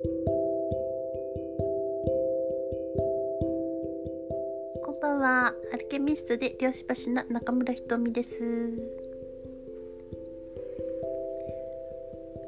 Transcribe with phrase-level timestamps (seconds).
[0.00, 0.08] こ
[4.92, 5.52] んばんは。
[5.72, 8.36] アルケミストで漁師橋の中村ひとみです、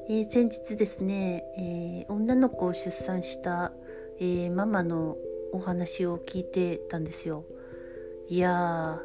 [0.09, 3.73] えー、先日ですね、えー、女の子を出産した、
[4.21, 5.17] えー、ママの
[5.53, 7.45] お話を聞いてたんですよ。
[8.29, 9.01] いや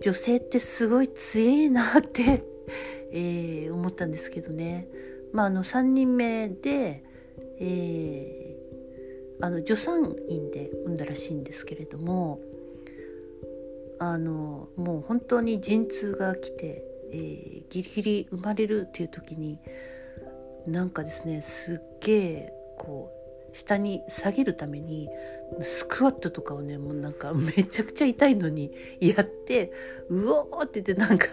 [0.00, 2.42] 女性ってすごい強いなって
[3.12, 4.88] え思ったんですけどね。
[5.32, 7.04] まああの3人目で、
[7.60, 8.56] え
[9.40, 12.40] あの助産院で産んだらしいんですけれども
[13.98, 19.58] あのもう本当に陣痛が来て、えー、ギリギリ生まれるっていう時に
[20.66, 23.10] なんかですねすっげえこ
[23.52, 25.08] う下に下げるために
[25.60, 29.72] スクワットとかをねもうなんかめちゃくちゃ痛いのにやって
[30.10, 31.28] うおーって言ってなんか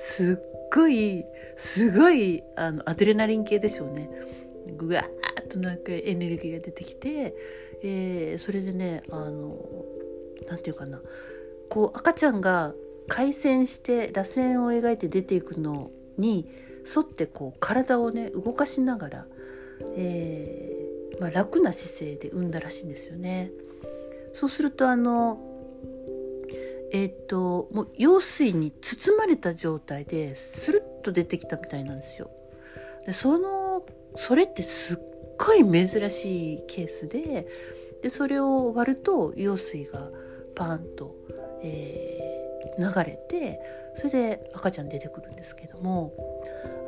[0.00, 1.24] すっごい
[1.56, 4.10] すごいあのアドレナリン系でしょうね。
[4.76, 7.34] ぐわーっとなんかエネルギーが出てきて、
[7.82, 9.56] えー、それでねあの
[10.48, 11.00] 何て言うかな
[11.68, 12.74] こう赤ちゃんが
[13.08, 16.48] 回旋して螺旋を描いて出ていくのに
[16.94, 19.26] 沿ってこう体をね動かしながら、
[19.96, 23.50] えー、まあ、楽な姿勢で産んだらしいんですよね。
[24.32, 25.40] そうするとあの
[26.90, 32.30] えっ、ともう羊水に包まれた状態でスルッと出てきたみたいなんですよ。
[33.06, 33.67] でその
[34.16, 34.98] それってすっ
[35.38, 37.46] ごい珍しいケースで
[38.02, 40.10] でそれを割ると羊水が
[40.54, 41.14] パンと、
[41.62, 43.60] えー、流れて
[43.96, 46.12] それで赤ちゃん出てくるんですけども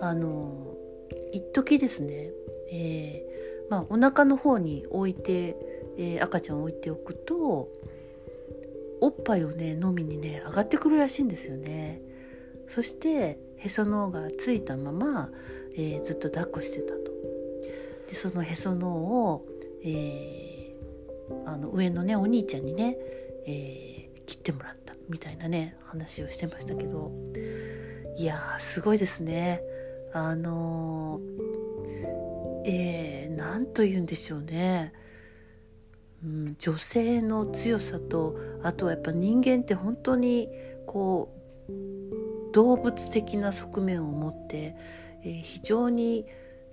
[0.00, 0.74] あの
[1.32, 2.30] 一時ですね、
[2.72, 5.56] えー、まあ、お腹の方に置いて、
[5.98, 7.68] えー、赤ちゃんを置いておくと
[9.00, 12.02] おっぱいをね飲みにね上がってくるらしいんですよね。
[12.68, 15.30] そしてへその緒がついたまま、
[15.74, 16.99] えー、ずっと抱っこしてた。
[18.10, 19.46] でそのへその緒を、
[19.84, 22.96] えー、あの上のねお兄ちゃんにね、
[23.46, 27.12] えー、切ってもらったみたいなね話をしてましたけど
[28.16, 29.62] いやすごいですね。
[30.12, 31.20] あの
[32.66, 34.92] えー、なんと言うんでしょうね。
[36.22, 40.48] うん、女性の強さとあとはやっぱ人間って本当に
[40.86, 41.32] こ
[41.68, 44.74] う動物的な側面を持って、
[45.22, 46.26] えー、非常に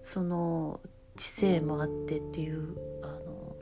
[0.04, 0.82] その
[1.18, 3.56] 知性もあってっていうあの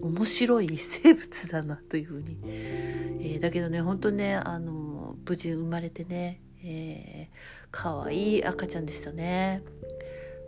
[0.00, 9.62] 面白い生物だなというふうに、えー、だけどね本当ねあの無事生まれてね、えー、可愛い赤ちゃんでしたね。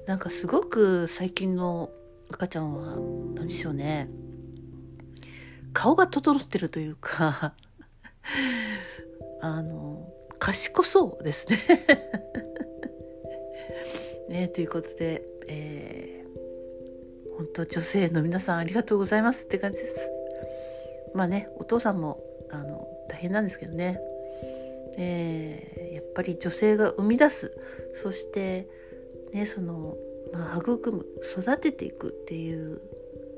[0.07, 1.91] なんかすごく最近の
[2.31, 2.97] 赤ちゃんは
[3.35, 4.09] 何でしょうね。
[5.73, 7.55] 顔が整ってるというか
[9.41, 11.59] あの賢そうですね。
[14.29, 16.18] ねということで、えー、
[17.39, 19.97] 本当女性の皆さんありがとうございますって感じです。
[21.15, 24.01] まあねお父さんもあの大変なんですけどね、
[24.99, 27.53] えー、やっぱり女性が生み出す。
[27.95, 28.67] そして
[29.33, 29.97] ねその、
[30.33, 31.07] まあ、育む
[31.39, 32.81] 育てていくっていう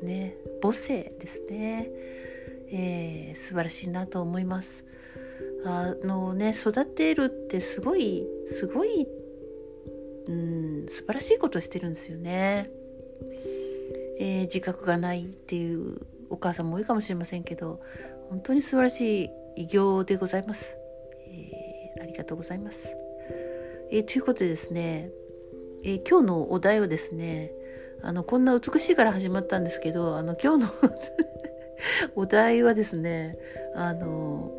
[0.03, 1.91] ね母性ですね、
[2.73, 4.69] えー、素晴らしいなと思います。
[5.67, 8.27] あのね育てるってすごい
[8.59, 9.07] すごい
[10.27, 12.71] うん素晴らしいことしてるんですよね、
[14.21, 15.97] えー、自覚がないっていう
[16.29, 17.81] お母さんも多いかもしれませんけど
[18.29, 20.77] 本当に素晴らしい偉業でございます、
[21.27, 22.97] えー、ありがとうございます、
[23.91, 25.11] えー、ということでですね、
[25.83, 27.51] え今日のお題をですね
[28.03, 30.71] あのこんな美しいから始まったんですけどあの今日の
[32.15, 33.39] お題はですね
[33.75, 34.53] あの、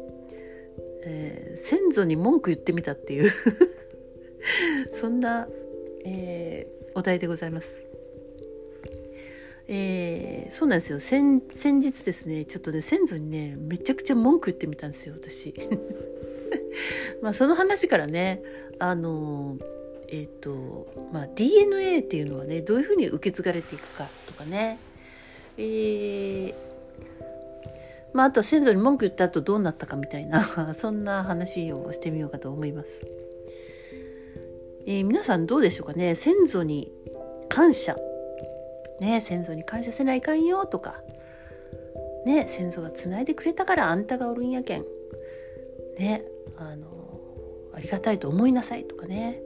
[1.05, 3.31] え、先祖に文句言ってみたっていう
[4.93, 5.47] そんな、
[6.03, 7.91] え、お題でございます。
[9.67, 15.53] えー、そうなんですよ先日ですねちょっとね先祖にねめちゃくちゃ文句言ってみたんですよ私。
[17.22, 18.41] まあその話からね
[18.79, 19.57] あの
[20.13, 24.78] えーとまあ、DNA っていうのはねどういうふうに受け継がれていくかとかね、
[25.58, 26.53] えー
[28.14, 32.90] まあ、あと先祖に文句言った後どうなったかみたいな そんな話をしてみようかと思います。
[34.85, 36.91] えー、皆さんどうでしょうかね先祖に
[37.47, 37.97] 感謝
[39.02, 41.02] ね先祖に感謝せないかんよとか。
[42.26, 44.86] ね先祖がつないでくれたからあんたがおるんやけん。
[45.98, 46.24] ね
[46.56, 46.88] あの
[47.74, 49.42] ありがたいと思いなさいとかね。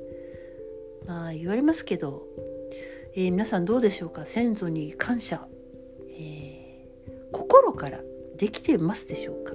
[1.08, 2.28] まあ言われますけど、
[3.14, 4.26] えー、皆さんどうでしょうか？
[4.26, 5.48] 先祖に感謝、
[6.10, 8.02] えー、心から
[8.36, 9.54] できてますでしょうか？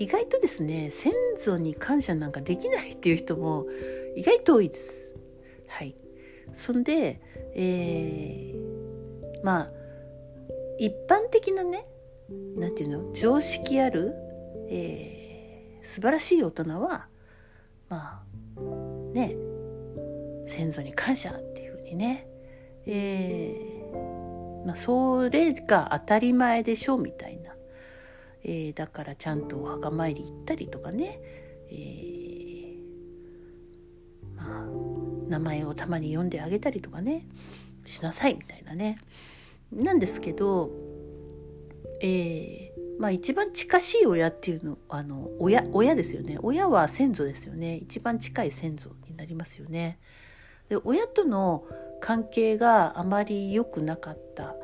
[0.00, 3.66] 意外とですね先祖に感謝なんかできないっていう人も
[4.16, 5.03] 意外と多いです。
[6.54, 7.20] そんで、
[7.54, 9.70] えー、まあ
[10.78, 11.86] 一般的なね
[12.56, 14.12] なんていうの常識ある、
[14.68, 17.06] えー、素晴らしい大人は
[17.88, 18.22] ま
[18.56, 18.60] あ
[19.12, 19.36] ね
[20.48, 22.26] 先祖に感謝っていうふうにね、
[22.86, 27.54] えー、まあ、それが当たり前でしょうみたいな、
[28.44, 31.20] えー、だからちゃんとお墓参り行ったりとかね、
[31.70, 31.74] え
[35.34, 37.26] 名前をたまに読んであげたりとかね
[37.86, 38.98] しなさいみたいなね
[39.72, 40.70] なんですけど、
[42.00, 49.98] えー、まあ一番近しい親っていうのあの親親ですよね親は先祖ですよね一番近い先祖になりますよね。
[50.68, 51.64] で親との
[52.00, 54.54] 関係があまり良くなかった、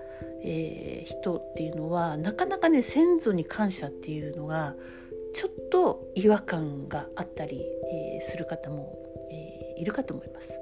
[0.44, 4.74] えー、人っていうのはなかなかね先祖に感謝っていうのが
[5.34, 8.96] ちょっと違和感があったり、えー、する方も、
[9.30, 10.59] えー、いるかと思います。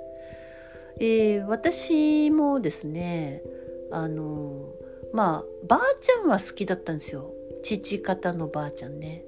[1.00, 3.42] えー、私もですね
[3.90, 4.72] あの
[5.12, 9.24] まあばあちゃんは好きだったんですよ父方のばあちゃんね。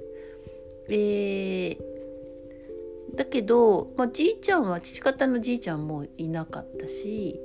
[0.88, 7.40] えー、だけど、まあ、じいちゃんは父方のじいちゃんもいなかったし、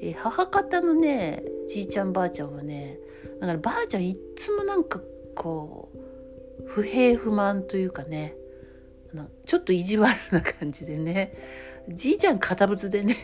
[0.00, 2.98] えー、母方のねじいちゃんばあちゃんはね
[3.40, 5.00] だからばあちゃんいっつもなんか
[5.34, 8.34] こう不平不満というかね
[9.46, 11.34] ちょっと意地悪な感じでね
[11.88, 13.16] じいちゃん堅物でね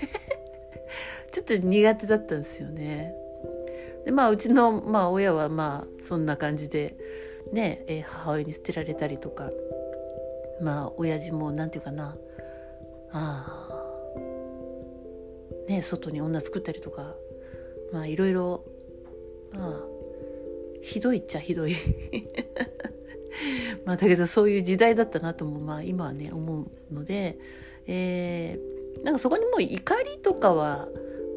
[1.32, 3.14] ちょっと苦手だったんですよね。
[4.04, 6.96] でまあうちの、まあ、親はまあそんな感じで
[7.52, 9.50] ね、え、母親に捨てられたりとか
[10.62, 12.16] まあ親父も何て言うかな
[13.12, 13.70] あ
[15.68, 17.14] ね外に女作ったりとか
[17.92, 18.64] まあいろいろ
[19.52, 19.80] まあ
[20.82, 21.76] ひどいっちゃひどい
[23.84, 27.38] まあだけどそういう時代だったなともまあ今はね思うので、
[27.86, 30.88] えー、なんかそこにもう怒りとかは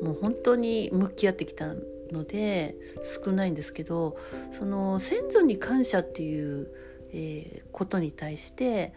[0.04, 1.74] もう本当に向き合ってきた
[2.12, 2.76] ので
[3.24, 4.18] 少ないんですけど
[4.58, 6.68] その先祖に感謝っていう
[7.14, 8.92] えー、ことに対して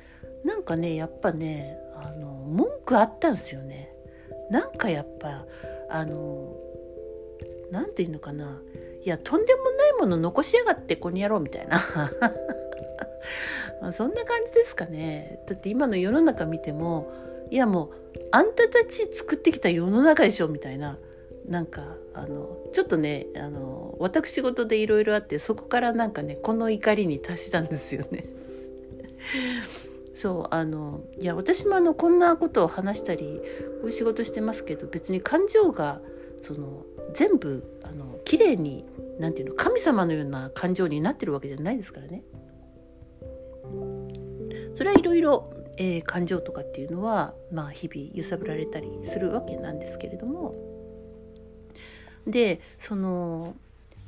[0.44, 3.93] なんかねやっぱねあの文句あったんですよね。
[4.50, 5.44] なんかやっぱ
[5.91, 6.55] あの
[7.70, 8.59] 何て言うのかな。
[9.05, 11.81] いやとんでもないもの残しやがってここにやろうみたいな。
[13.82, 15.43] あそんな感じですかね。
[15.47, 17.12] だって今の世の中見ても
[17.51, 17.91] いやもう
[18.31, 20.99] あんたたち作ってきた世の中でしょみたいな
[21.49, 21.83] なんか
[22.15, 28.27] あのちょっとねあの私事でいろいろあってそこからなんかねこの怒りに達したんですよね。
[30.15, 33.41] そうあのいや私もあのこんなことを話したり
[33.83, 36.01] こういう仕事してますけど別に感情が
[36.43, 38.87] その全部あの綺麗に
[39.21, 42.23] なんていうの神様のような感情になってるわけじゃないですからね。
[44.75, 50.55] それはいろいろえ感情とかっていうのは、まあ、日々揺さぶられたりするわけなんですけれども。
[52.26, 53.55] でその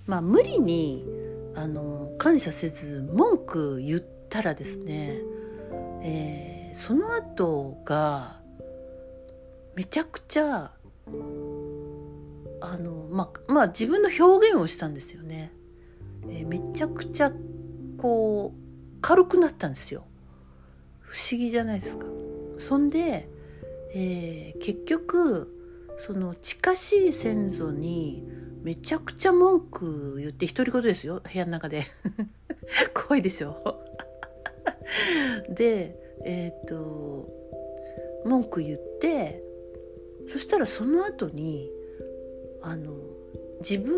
[0.06, 1.06] まあ無理に
[1.54, 5.18] あの感謝せず文句言ったらですね、
[6.02, 8.40] えー、その後が
[9.74, 10.72] めちゃくちゃ
[12.60, 15.52] あのまあまあ自分の表現をしたんですよね、
[16.28, 17.32] えー、めちゃくちゃ
[17.98, 20.04] こう軽くなったんですよ。
[21.08, 22.06] 不思議じゃないですか。
[22.58, 23.28] そんで、
[23.94, 25.54] えー、結局
[25.98, 28.22] その近しい先祖に
[28.62, 31.22] めちゃくちゃ文句言って独り言ですよ。
[31.24, 31.84] 部屋の中で。
[32.94, 33.56] 怖いでしょ。
[35.50, 37.28] でえっ、ー、と
[38.24, 39.42] 文句言って
[40.26, 41.70] そしたらその後に
[42.62, 42.92] あの
[43.60, 43.94] 自分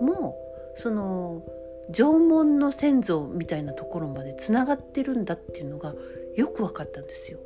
[0.00, 0.36] も
[0.76, 1.44] その
[1.90, 5.94] 縄文の先祖みたいなところまでつながってるんだっていうのが
[6.36, 7.38] よく分かったんですよ。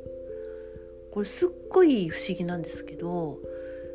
[1.11, 3.39] これすっごい不思議なんですけど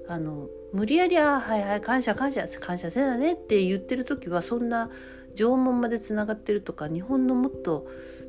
[0.08, 4.90] あの無理やり「あはいはい感謝感謝感謝せだね」って言ってる時はそんな
[5.36, 7.86] 縄文までつながってるとか日本のもっと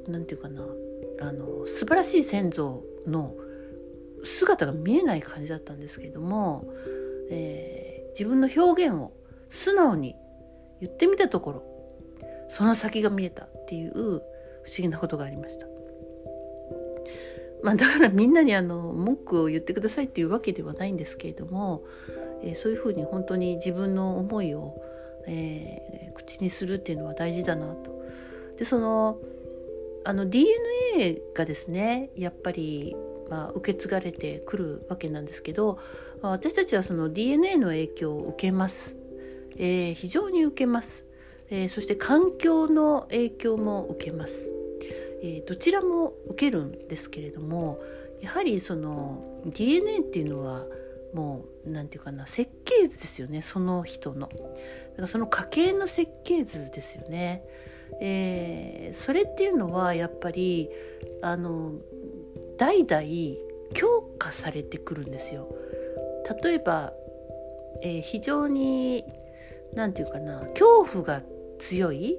[0.07, 0.63] 何て言うかな
[1.21, 3.35] あの素晴らしい先祖の
[4.23, 6.65] 姿が見えない感じだったんですけれども、
[7.29, 9.11] えー、自分の表現を
[9.49, 10.15] 素直に
[10.81, 11.63] 言ってみたところ
[12.49, 14.21] その先が見えたっていう不思
[14.77, 15.72] 議なことがありました。
[17.63, 21.83] まあ、だからみんなにあの文句を言ってくださいっていうわけではないんですけれども、
[22.43, 24.75] えー、そういうふうに本当に自分の思いを、
[25.27, 28.03] えー、口にするっていうのは大事だなと。
[28.59, 29.17] でその
[30.05, 32.97] あの DNA がですねやっぱり、
[33.29, 35.79] まあ、受け継がれてくるわけなんですけど、
[36.21, 38.97] まあ、私たちはその DNA の影響を受けます、
[39.57, 41.05] えー、非常に受けます、
[41.49, 44.62] え、そして環境の影響も受けます。
[45.23, 47.81] えー、どちらも受けるんですけれども
[48.21, 50.65] やはりその DNA っていうのは
[51.13, 54.27] もう何て言うかな設計図ですよねその人の。
[54.27, 54.41] だか
[54.97, 57.43] らその家系の設計図ですよね、
[58.01, 60.69] えー、それっていうのはやっぱり
[61.21, 61.73] あの
[62.57, 63.01] 代々
[63.73, 65.47] 強化されてくるんですよ。
[66.43, 66.93] 例えば、
[67.81, 69.03] えー、非常に
[69.73, 71.21] 何て言うかな恐怖が
[71.59, 72.17] 強い。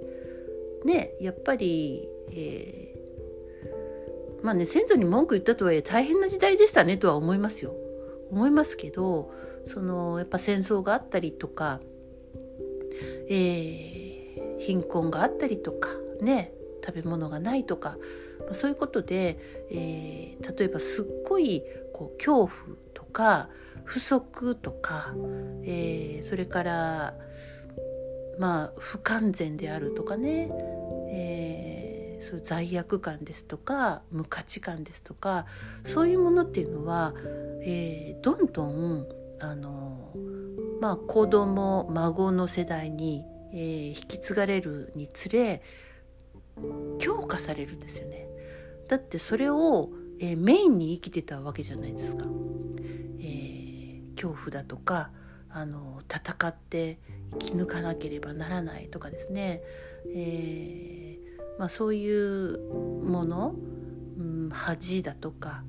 [0.85, 2.94] ねやっぱり、え、
[4.45, 7.75] まあね先祖に文句言ったとはいえ大変な時代でしたねとは思いますよ。
[8.31, 9.33] 思いますけど
[9.67, 11.81] そのやっぱ戦争があったりとか、
[13.31, 15.89] えー、貧困があったりとか
[16.21, 16.53] ね
[16.85, 17.97] 食べ物がないとか、
[18.41, 19.39] まあ、そういうことで、
[19.71, 21.63] えー、例えばすっごい
[21.95, 22.51] こう恐怖
[22.93, 23.49] とか
[23.85, 25.15] 不足とか、
[25.65, 27.15] えー、それから
[28.39, 30.51] まあ不完全であるとかね、
[31.11, 31.74] えー、
[32.25, 35.47] そう罪悪感ですとか無価値観ですとか
[35.85, 37.14] そういうものっていうのは、
[37.62, 39.07] えー、どんどん
[39.40, 40.12] あの
[40.81, 45.62] まあ子供孫の世代に、えー、引き継がれるにつれ
[46.99, 48.28] 強化されるんですよね。
[48.88, 49.90] だってそれを、
[50.21, 52.26] えー、メインに生きてたわけじゃないですか。
[53.19, 55.11] えー、恐怖だとか
[55.50, 56.99] あの戦って
[57.33, 59.62] 生き抜かなければならないとかですね、
[60.14, 61.13] えー
[61.59, 62.59] まあ、そういう
[63.05, 63.55] もの、
[64.19, 65.63] うん、恥だとか、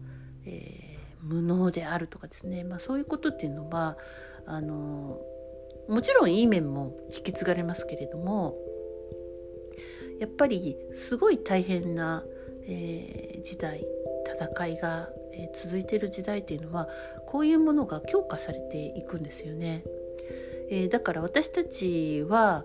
[0.46, 3.98] えー、無能であるとかですね、まあ、そういうことっていうのは
[4.46, 5.20] あの
[5.88, 8.56] もちろんいい面も引き継がれますけれども
[10.20, 10.78] やっぱり
[11.08, 12.24] すごい大変な、
[12.68, 13.86] えー、時代
[14.26, 15.10] 戦いが、
[15.54, 16.88] 続いている時代っていうのは
[17.26, 19.84] こういうものが強化されていくんですよね。
[20.72, 22.64] えー、だから私たちは、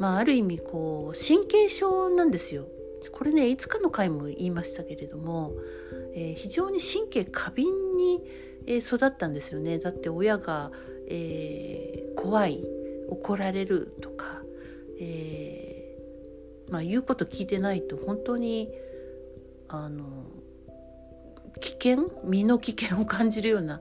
[0.00, 2.66] まあ、ある意味こう神経症なんですよ。
[3.12, 5.52] これねいつかの回も言いましたけれども、
[6.14, 8.24] えー、非常に神経過敏に、
[8.66, 10.70] 育ったんですよねだって親が、
[11.08, 12.62] えー、怖い
[13.08, 14.42] 怒られるとか、
[15.00, 18.68] えーまあ、言うこと聞いてないと本当に
[19.66, 20.04] あの
[21.60, 22.10] 危険？
[22.24, 23.80] 身の危険を感じるような、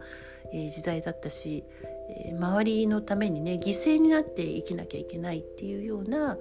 [0.53, 1.63] え、時代だったし、
[2.09, 6.37] え、周りのためにね犠牲になって生きなきゃいけないっていうような、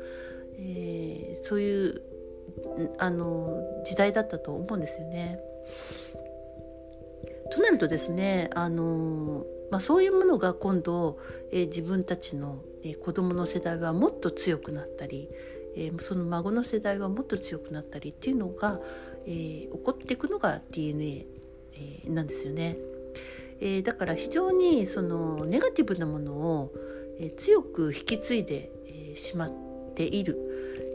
[0.59, 2.03] えー、そういう
[2.99, 5.41] あの時代だったと思うんですよね。
[7.50, 11.19] となるとですねあの、まあ、そういうものが今度、
[11.50, 15.29] えー、自分たちの、えー、子どもの世代はもっと強くなったり、
[15.77, 18.81] えー、その孫の世代はもっと強くなったりっていうのが、
[19.27, 21.27] えー、起こっていくのが DNA、
[21.75, 22.77] えー、なんですよね。
[23.61, 26.73] えー、だから非常にそのネガティブなものを、
[27.19, 29.53] え、強く引き継いで、え、しまっ
[29.95, 30.37] ている、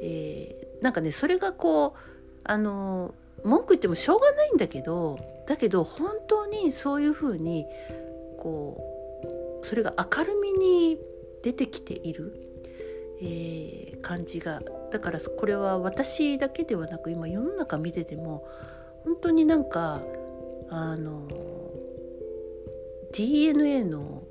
[0.01, 1.99] えー、なんかねそれがこう
[2.43, 5.17] あの文句言ってもしょうがないんだけど
[5.47, 7.65] だけど本当にそういうふうに
[8.37, 8.81] こ
[9.63, 10.97] うそれが明るみに
[11.43, 12.33] 出てきている、
[13.21, 14.61] えー、感じが。
[14.91, 18.47] だからこれは私だけではなく今世の中見てても
[19.03, 20.03] 本当になんか
[20.69, 21.27] あの
[23.13, 24.23] DNA の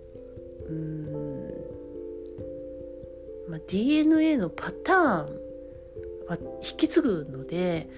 [0.69, 1.43] うん、
[3.49, 5.43] まあ、DNA のパターン
[6.29, 7.89] は引き継ぐので、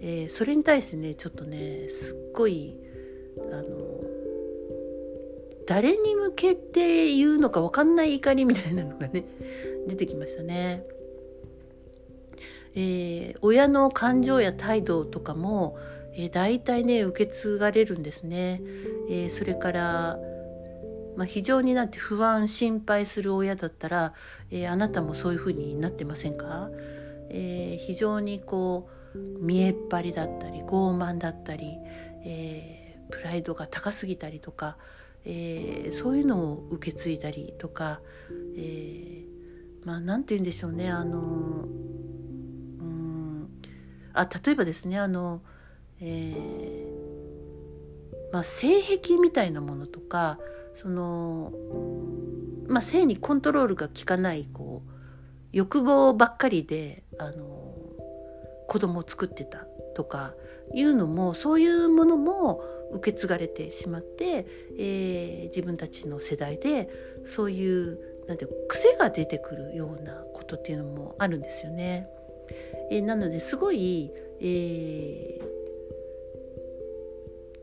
[0.00, 2.76] えー、それに対してねちょっとねすっごい
[3.52, 3.64] あの
[5.66, 9.24] 誰に向けて言うのか分かんない怒りみたいなのがね
[9.86, 10.84] 出てきましたね。
[12.76, 15.76] えー、親の感情や態度とかも、
[16.14, 18.62] えー、大体ね受け継がれるんですね。
[19.08, 20.18] えー、それから
[21.16, 24.14] まあ、非常になんて不安心配する親だったら、
[24.50, 26.70] えー、あなたもそういうふうになってませんか、
[27.30, 31.76] えー、非常にこう見えっ張りだったり傲慢だったり、
[32.24, 34.76] えー、プライドが高すぎたりとか、
[35.24, 38.00] えー、そういうのを受け継いだりとか、
[38.56, 39.24] えー、
[39.84, 41.22] まあ何て言うんでしょうねあのう
[42.84, 43.48] ん
[44.12, 45.42] あ例えばですねあの、
[46.00, 47.00] えー
[48.32, 50.38] まあ、性癖みたいなものとか
[50.76, 51.52] その、
[52.68, 54.90] まあ、性にコントロールが効かないこう
[55.52, 57.74] 欲望ばっかりであの
[58.68, 60.34] 子供を作ってたとか
[60.74, 62.62] いうのもそういうものも
[62.92, 64.46] 受け継がれてしまって、
[64.78, 66.88] えー、自分たちの世代で
[67.26, 67.98] そういう
[68.28, 72.08] なんて癖が出てくるようなことっていうのもあるんですよね。
[72.90, 75.39] えー、なのですごい、えー、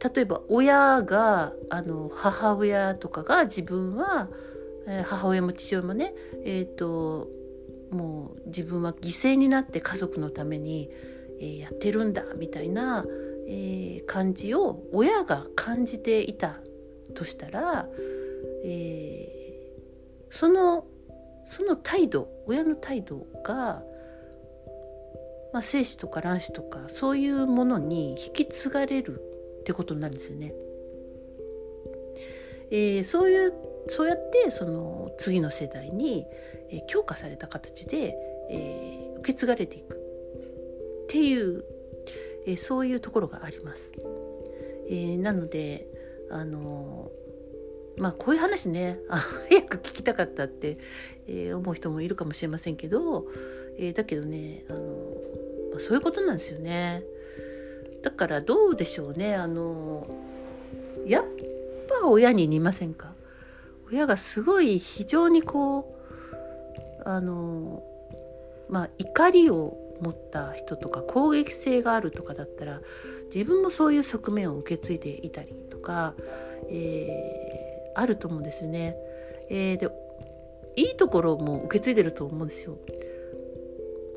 [0.04, 4.30] 例えば親があの母親とかが自分は、
[4.88, 6.14] えー、母親も父親もね、
[6.44, 7.28] えーと、
[7.92, 10.90] もう自分は犠牲になって家族のために、
[11.40, 13.06] えー、やってるんだみたいな、
[13.48, 16.58] えー、感じを親が感じていた
[17.16, 17.88] としたら、
[18.64, 20.86] えー、その
[21.50, 23.82] その態度親の態度が、
[25.54, 29.22] まあ、精子とか卵子とかそういうものに引き継がれる
[29.68, 30.54] ってことになるんですよね。
[32.72, 33.54] えー、そういう
[33.90, 36.26] そうやってその次の世代に、
[36.70, 38.16] えー、強化された形で、
[38.50, 41.66] えー、受け継がれていくっていう、
[42.46, 43.92] えー、そういうところがあります。
[44.90, 45.86] えー、なので
[46.32, 47.12] あの
[47.98, 50.78] まあこういう話ね早く聞きたかったって、
[51.28, 53.26] えー、思う人もいるかもしれませんけど、
[53.78, 54.80] えー、だけどねあの、
[55.72, 57.04] まあ、そういうことなんですよね。
[58.04, 60.08] だからどうでしょうねあの
[61.06, 61.26] やっ
[62.02, 63.14] ぱ親に似ませんか？
[63.90, 65.96] 親がすごい非常にこ
[67.06, 67.84] うあの
[68.70, 72.82] まあ怒りを持った人とか攻撃性があるとかだったら
[73.34, 76.14] 自分もそういう側面を受け継いでいたりとか、
[76.70, 78.96] えー、あると思うんですよね。
[79.50, 79.90] えー、で
[80.76, 82.78] いいところも受け継いでると思うんですよ。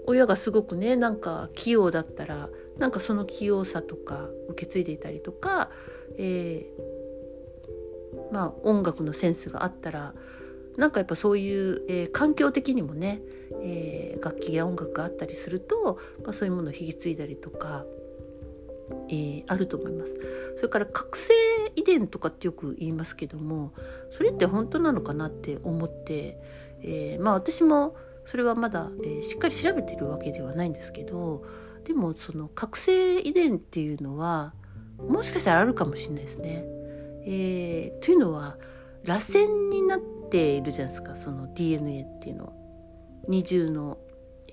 [0.07, 2.49] 親がすごくねなんか器用だったら
[2.81, 5.71] なんかその器用さとか受け継いでいたりとか、
[6.17, 10.15] えー、まあ音楽のセンスがあったら
[10.77, 13.21] なんかやっぱそういう、えー、環境的にもね、
[13.63, 17.85] えー、楽器や音楽があったりすると、まあ、そういうものを引き継いだりとか、
[19.11, 20.15] えー、あると思います。
[20.57, 21.35] それから覚醒
[21.77, 23.73] 遺伝とかってよく言いますけども
[24.11, 26.39] それって本当なのかなって思って、
[26.83, 27.95] え、まあ私も
[28.25, 31.45] それはまだ、え、しっかり調べてるわけではないんですけど
[31.91, 34.55] でもその覚醒遺伝っていうのは
[34.97, 36.65] もしかしたらあるかもしれないですね。
[37.27, 38.59] えー、というのは
[39.03, 42.53] 螺旋になっているじゃないですかその DNA っていうのは。
[43.27, 43.99] 二重の、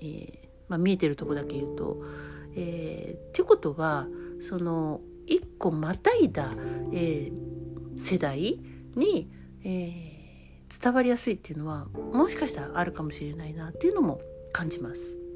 [0.00, 2.02] ーまあ、見えてるとこだけ言うと。
[2.56, 4.08] えー、ってことは
[4.40, 6.50] その一個またいだ、
[6.92, 8.58] えー、世代
[8.96, 9.30] に、
[9.62, 14.20] えー、伝わりやすいっていうのはもしかしたらあるかもしれないなっていうのも
[14.52, 15.27] 感じます。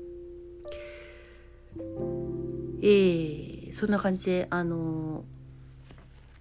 [2.82, 5.24] えー、そんな感じであの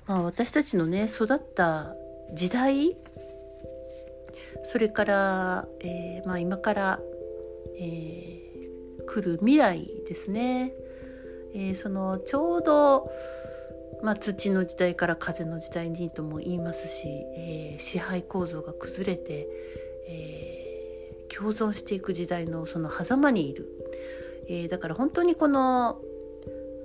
[0.08, 1.96] まあ、私たちのね育った
[2.34, 2.98] 時代
[4.67, 7.00] それから、えーまあ、今から、
[7.80, 10.74] えー、来る未来ですね、
[11.54, 13.10] えー、そのちょうど、
[14.04, 19.48] まあ、土の時代から風の時代にとも言いますし、え、支配構造が崩れて、
[20.08, 23.81] え、共存していく時代のその狭間にいる、
[24.47, 26.01] えー、だから本当にこの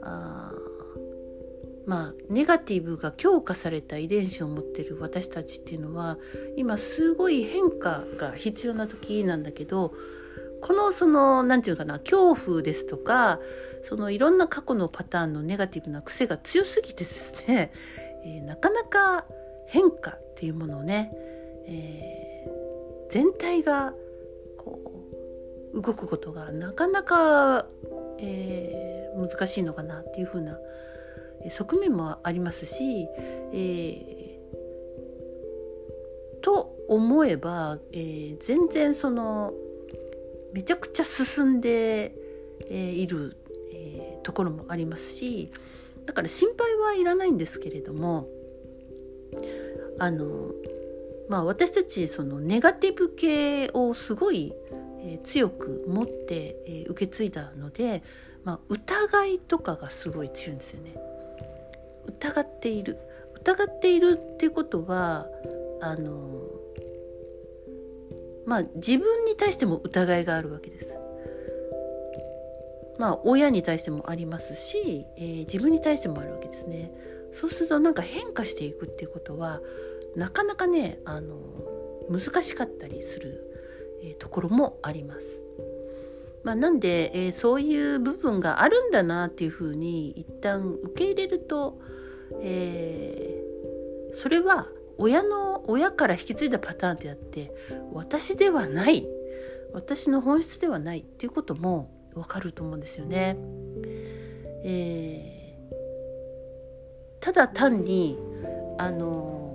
[0.03, 0.53] あ
[1.87, 6.19] まあネガティブが強化された遺伝子を持ってる私たちっていうのは
[6.57, 9.93] 今すごい変化が必要な時なんだけど
[10.61, 13.39] このその何て言うかな恐怖ですとか
[13.85, 17.73] そのいろんな過去のパターンのネガティブな癖が強すぎてですね、
[18.25, 19.25] えー、なかなか
[19.69, 21.13] 変化っていうものをね、
[21.67, 23.95] えー、全体が
[24.59, 24.96] こう
[25.77, 27.67] 動くことがなかなか、
[28.19, 30.59] えー、難しいのかなっていうふうな
[31.51, 33.07] 側面もありますし、
[33.53, 39.53] えー、と思えば、えー、全然その
[40.55, 42.15] めちゃくちゃ進んで、
[42.71, 43.37] えー、いる、
[43.73, 45.53] えー、ところもありますし
[46.07, 48.29] だから心配はいらないんですけれども
[49.99, 50.53] あの
[51.29, 54.55] まあ私たちそのネガティブ系をすごい、
[55.03, 58.03] えー、強く持って、えー、受け継いだので、
[58.45, 60.95] まあ、疑いとかがすごい強いんですよね。
[62.07, 62.99] 疑っている
[63.35, 65.27] 疑っているっていうことは
[65.81, 66.41] あの
[68.47, 70.87] まあ自分に対しても疑いがあるわけです。
[72.99, 76.93] まあ親に対してもありますし、えー、自分に対してもあるわけですね。
[77.33, 79.61] そうするとなんか変化していくっていうことは
[80.15, 81.37] なかなかねあの
[82.09, 83.56] 難しかったりする、
[84.03, 85.43] え、ところもあります。
[86.47, 91.81] まあ、なんで、えー、そういう部分があるんだなっていうふうに一旦受け入れると、
[92.41, 97.53] えー、それは親の親から引き継いだパターンであって
[97.93, 99.09] 私ではない
[99.73, 103.37] 私の本質ではないっていうこともわかると思うんですよね。
[104.63, 108.19] えー、ただ単に
[108.79, 109.46] あの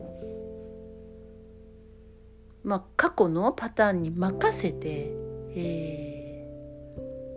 [2.63, 5.11] まあ過去のパターンに任せて、
[5.55, 6.47] え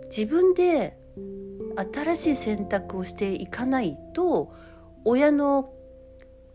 [0.03, 0.97] ー、自分で
[1.93, 4.55] 新しい選択をしていかないと
[5.05, 5.71] 親の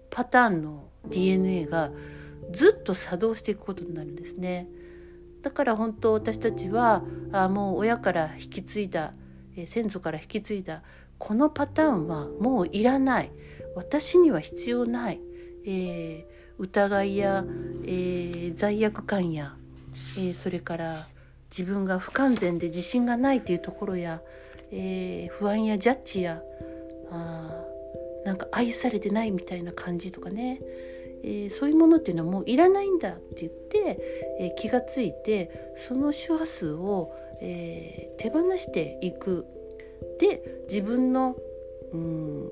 [0.09, 1.91] パターンの DNA が
[2.51, 4.67] ずっと作動していくことになるんですね。
[5.41, 9.13] だから本当私たちはあもう親から引き継いだ、
[9.55, 10.83] えー、先祖から引き継いだ
[11.17, 13.31] このパターンはもういらない
[13.75, 15.21] 私には必要ない、
[15.65, 17.45] えー、疑いや、
[17.85, 19.55] えー、罪悪感や、
[20.17, 20.93] えー、それから
[21.49, 24.21] 自分が不完全で自信がないというところや、
[24.71, 26.41] えー、不安やジャッジや
[27.11, 27.63] あ
[28.25, 30.59] なんか愛されてないみたいな感じとかね、
[31.23, 33.99] えー、そういうものっていうのはもういらないんだって言って、
[34.39, 39.45] えー、気がついてその周波数を、え、手放していく。
[40.19, 41.35] で自分の
[41.93, 42.51] うん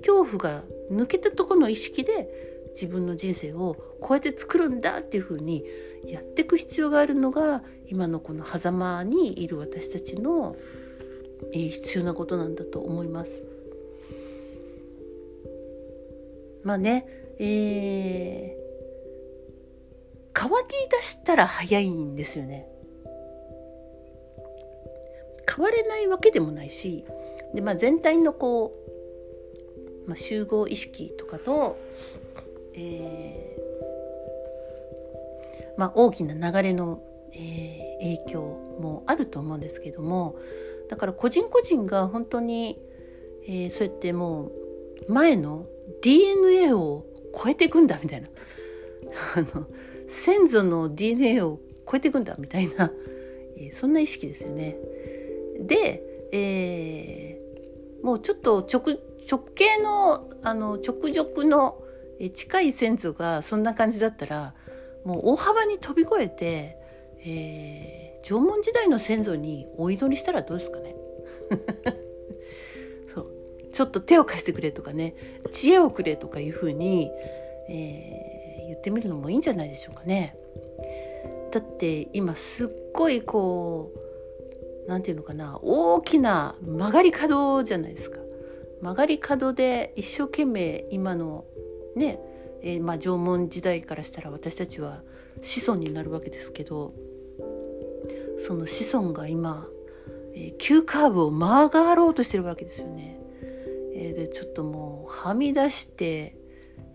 [0.00, 5.64] 恐怖が抜けたところの意識で自分の人生をこうやって作るんだっていうふうに
[6.06, 10.56] やっていく必要があるのが今のこの狭間にいる私たちの、
[11.52, 13.44] えー、必要なことなんだと思います。
[16.62, 17.06] まあね、
[17.38, 22.66] えー、変わり出したら早いんですよね。
[25.48, 27.04] 変われないわけでもないし
[27.54, 28.72] で、まあ、全体のこ
[30.06, 31.76] う、まあ、集合意識とかと、
[32.80, 35.78] えー。
[35.78, 38.40] まあ、大きな流れの、えー、影響
[38.80, 40.36] もあると思うんですけども
[40.90, 42.78] だから個人個人が本当に、
[43.46, 45.66] えー、そうやってもう前の
[46.02, 48.28] DNA を超えていくんだみたいな。
[49.34, 49.66] あの
[50.08, 52.92] 先祖の DNA を超えていくんだみたいな、
[53.56, 54.76] えー、そんな意識ですよね。
[55.60, 58.98] で、えー、もうちょっと直
[59.30, 61.82] 直系のあの直属の
[62.20, 64.54] え近い先祖がそんな感じだったら
[65.04, 66.76] もう大幅に飛び越えて、
[67.24, 70.94] えー、縄文時代の先祖にお祈りしたらどうですかね？
[73.14, 73.26] そう
[73.72, 75.14] ちょっと手を貸してくれとかね
[75.50, 77.10] 知恵をくれとかいうふうに、
[77.70, 80.36] えー、言ってみるのもいいんじゃないでしょうかね。
[81.50, 83.90] だって今すっごいこ
[84.86, 88.20] う何て言うのかな大きな曲がり角じゃないですか。
[88.82, 91.44] 曲がり角で一生懸命今の
[92.00, 92.18] ね、
[92.62, 95.02] えー、まあ、縄文時代からしたら私たちは
[95.42, 96.94] 子孫になるわけですけど
[98.38, 99.68] その子孫が今、
[100.34, 103.18] えー、急カーブを曲がろうとしてるわけですよね。
[103.94, 106.36] えー、でちょっともうはみ出して、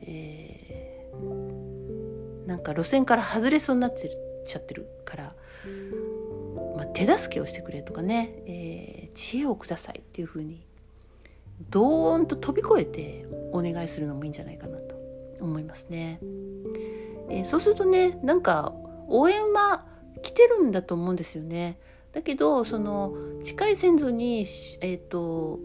[0.01, 5.35] えー、なんか路線から外れそうになっちゃってるから、
[6.75, 10.65] まあ、手助けをしてくれとかね、えー、知恵をくださいっていうふうに
[11.69, 14.77] ドーンと飛び越えてお願いするのもいいんじゃないかな
[15.45, 16.19] 思いますね。
[17.29, 18.73] えー、そうするとねなんか
[19.07, 19.85] 応援は
[20.21, 21.79] 来てるんだと思うんですよね。
[22.13, 24.45] だけどその近い先祖に
[24.81, 25.59] え、ー、と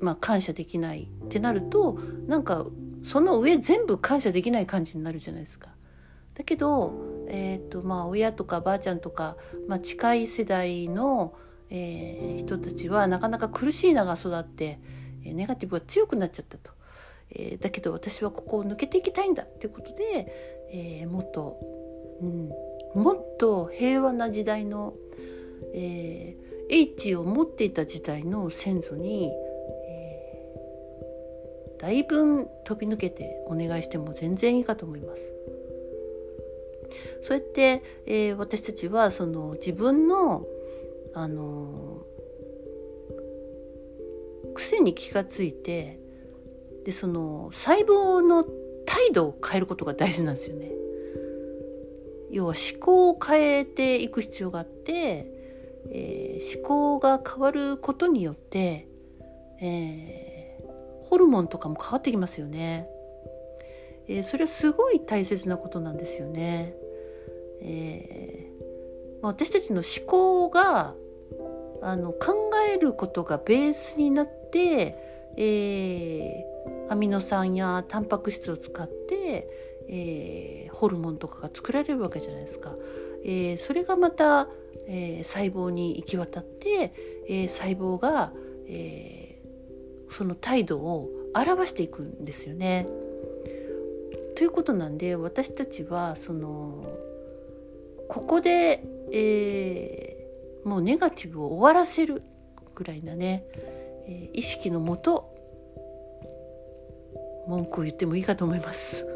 [0.00, 2.66] まあ感謝できないってなるとなんか
[3.04, 5.68] その上全部感謝できない感じになるじゃないですか。
[6.34, 6.92] だけど、
[7.28, 9.36] えーとまあ、親とかばあちゃんとか、
[9.68, 11.34] まあ、近い世代の
[11.70, 14.78] えー、人たちはなかなか苦しい名が育って、
[15.24, 16.70] ネガティブが強くなっちゃったと、
[17.30, 20.26] えー、だけど私はここを抜けていきたいんだっていうことで、
[20.72, 21.58] えー、もっと、
[22.20, 22.24] う
[22.98, 24.94] ん、もっと平和な時代の、
[25.74, 29.32] えー、H を持っていた時代の先祖に、
[29.88, 35.22] えー、だいぶ飛び抜けてお願いしても全然いいかと思います。
[37.22, 40.46] そうやって、えー、私たちはその自分の
[41.12, 42.06] あの
[44.54, 45.98] 癖に気がついて
[46.86, 48.44] でその細胞の
[48.86, 50.70] 態度を変えることが大事なんですよね。
[52.30, 55.26] 要は思考を変えていく必要があって、
[55.90, 58.86] えー、思考が変わることによって、
[59.60, 62.88] えー、ホルモンとかも変わってきますよね。
[64.06, 66.72] えー、それはすごい大切なことなんですよね。
[67.62, 70.94] えー、私たちの思考が
[71.82, 74.96] あの考えることがベースになって、
[75.36, 76.55] えー、
[76.88, 79.48] アミノ酸やタンパク質を使って、
[79.88, 82.74] えー、ホルモンとかが作られるわけじゃないですか。
[83.24, 84.48] えー、それがまた、
[84.88, 86.92] え細胞に行き渡って、
[87.28, 88.32] え細胞が、
[88.68, 89.42] え
[90.10, 92.86] その態度を表していくんですよね。
[94.36, 96.86] ということなんで私たちはその
[98.08, 100.28] ここで、え
[100.64, 102.22] もうネガティブを終わらせる
[102.74, 103.44] ぐらいなね、
[104.06, 105.35] え、意識のもと
[107.46, 109.06] 文句を言ってもいいかと思います。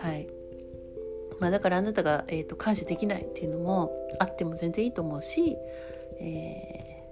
[0.00, 0.28] はい
[1.40, 5.56] まあ、だからあなたが、えーと、感謝できないっていうのもあっても全然いいと思うし、
[6.20, 7.02] え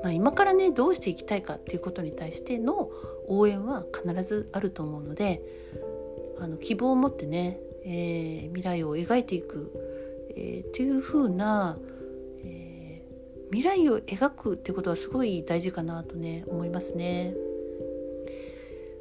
[0.00, 2.90] ー、まあ、今からねどうしていきたいかっていうことに対しての
[3.28, 5.40] 応援は必ずあると思うので
[6.38, 9.72] あの希望を持ってね、えー、未来を描いていく
[10.36, 11.78] えー、っていう風な、
[12.44, 17.34] えー、未来を描くってことはすごい大事かなとね思いますね。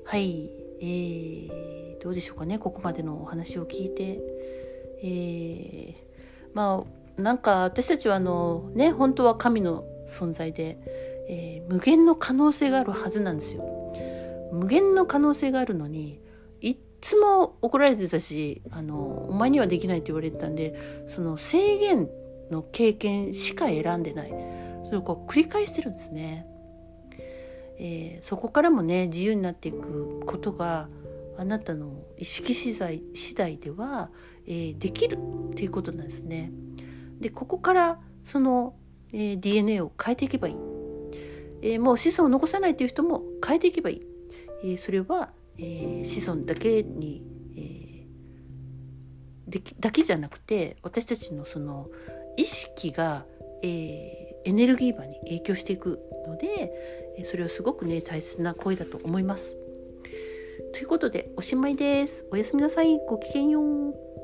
[0.05, 0.49] はい、
[0.81, 4.19] えー、どうでしょうかねここまでのお話を聞いて、
[5.03, 5.95] えー、
[6.53, 6.83] ま
[7.17, 9.85] あなんか私たちはあのね本当は神の
[10.19, 10.77] 存在で、
[11.29, 13.63] えー、無限の可能性があるはずなんですよ。
[14.51, 16.19] 無限の可能性があるのに
[16.61, 22.07] いつも怒られてたしあのお前にはできないって言われてたんでその制限
[22.51, 24.29] の経験しか選んでない
[24.85, 26.45] それをこう繰り返してるんですね。
[27.79, 30.89] えー、そこからもね自由になっていくことが
[31.37, 34.09] あなたの意識次第次第では、
[34.45, 35.17] えー、できる
[35.51, 36.51] っていうことなんですね。
[37.19, 38.75] でここからその、
[39.13, 40.55] えー、DNA を変えていけばいい、
[41.61, 44.01] えー、もう子孫を残さないっていう人も変えていけばいい、
[44.63, 47.23] えー、それは、えー、子孫だけに、
[47.55, 51.89] えー、でだけじゃなくて私たちのその
[52.37, 53.25] 意識が、
[53.61, 59.57] えー、エネルギー場に影響していくのでそれはすごくね大切な声だと思います。
[60.73, 62.25] ということでおしまいです。
[62.31, 62.99] おやすみなさい。
[63.07, 64.22] ごきげんよう。